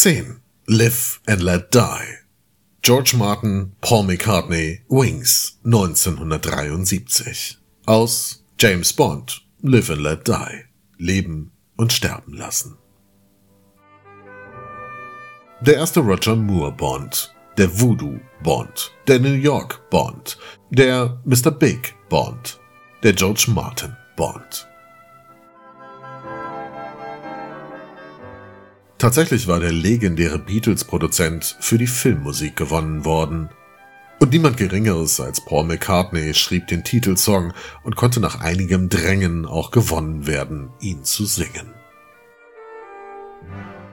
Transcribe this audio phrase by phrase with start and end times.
[0.00, 0.40] 10.
[0.68, 2.18] Live and Let Die.
[2.82, 7.58] George Martin, Paul McCartney, Wings, 1973.
[7.84, 10.66] Aus James Bond, Live and Let Die.
[10.98, 12.78] Leben und sterben lassen.
[15.62, 20.38] Der erste Roger Moore Bond, der Voodoo Bond, der New York Bond,
[20.70, 21.50] der Mr.
[21.50, 22.60] Big Bond,
[23.02, 24.68] der George Martin Bond.
[28.98, 33.48] Tatsächlich war der legendäre Beatles-Produzent für die Filmmusik gewonnen worden.
[34.18, 37.52] Und niemand Geringeres als Paul McCartney schrieb den Titelsong
[37.84, 41.72] und konnte nach einigem Drängen auch gewonnen werden, ihn zu singen.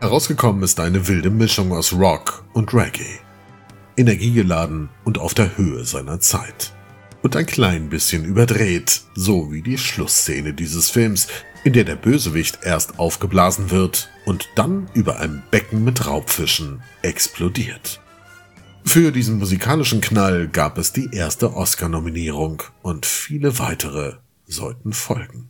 [0.00, 3.18] Herausgekommen ist eine wilde Mischung aus Rock und Reggae.
[3.96, 6.72] Energiegeladen und auf der Höhe seiner Zeit.
[7.22, 11.26] Und ein klein bisschen überdreht, so wie die Schlussszene dieses Films,
[11.64, 18.00] in der der Bösewicht erst aufgeblasen wird und dann über ein Becken mit Raubfischen explodiert.
[18.84, 24.14] Für diesen musikalischen Knall gab es die erste Oscar-Nominierung und viele weitere
[24.46, 25.48] sollten folgen.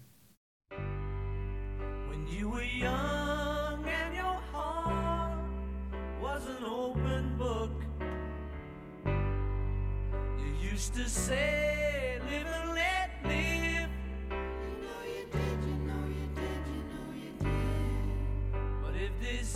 [10.72, 13.51] used to say, live and let live.